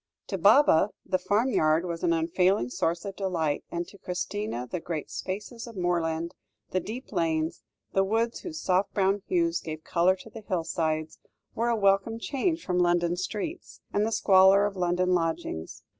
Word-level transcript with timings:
To 0.29 0.37
Baba, 0.39 0.89
the 1.05 1.19
farmyard 1.19 1.85
was 1.85 2.01
an 2.03 2.11
unfailing 2.11 2.71
source 2.71 3.05
of 3.05 3.15
delight; 3.15 3.63
and 3.71 3.87
to 3.87 3.99
Christina, 3.99 4.65
the 4.65 4.79
great 4.79 5.11
spaces 5.11 5.67
of 5.67 5.75
moorland, 5.77 6.33
the 6.71 6.79
deep 6.79 7.11
lanes, 7.11 7.61
the 7.93 8.03
woods 8.03 8.39
whose 8.39 8.59
soft 8.59 8.95
brown 8.95 9.21
hues 9.27 9.59
gave 9.61 9.83
colour 9.83 10.15
to 10.15 10.31
the 10.31 10.41
hillsides, 10.41 11.19
were 11.53 11.69
a 11.69 11.75
welcome 11.75 12.17
change 12.17 12.65
from 12.65 12.79
London 12.79 13.15
streets, 13.15 13.79
and 13.93 14.03
the 14.03 14.11
squalor 14.11 14.65
of 14.65 14.75
London 14.75 15.13
lodgings. 15.13 15.83